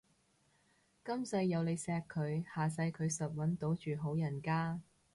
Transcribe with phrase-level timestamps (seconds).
[1.05, 4.81] 今世有你錫佢，下世佢實搵到住好人家